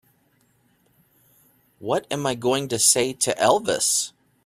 [1.77, 4.13] What am I going to say to Elvis?